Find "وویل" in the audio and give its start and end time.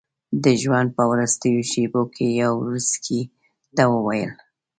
3.93-4.31